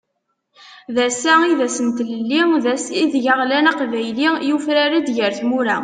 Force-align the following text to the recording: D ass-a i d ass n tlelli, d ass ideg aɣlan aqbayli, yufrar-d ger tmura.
D 0.95 0.97
ass-a 1.07 1.33
i 1.51 1.53
d 1.59 1.61
ass 1.67 1.77
n 1.85 1.89
tlelli, 1.97 2.41
d 2.63 2.65
ass 2.73 2.85
ideg 3.03 3.25
aɣlan 3.33 3.69
aqbayli, 3.71 4.29
yufrar-d 4.47 5.07
ger 5.17 5.31
tmura. 5.39 5.77